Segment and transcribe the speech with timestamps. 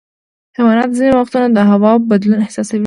[0.57, 2.79] حیوانات ځینې وختونه د هوا بدلون احساسوي.